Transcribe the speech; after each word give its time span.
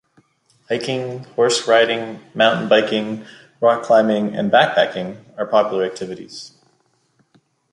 Hiking, 0.67 1.25
horse-riding, 1.35 2.21
mountain 2.33 2.67
biking, 2.67 3.23
rock 3.59 3.83
climbing, 3.83 4.35
and 4.35 4.51
backpacking 4.51 5.17
are 5.37 5.45
popular 5.45 5.85
activities. 5.85 6.53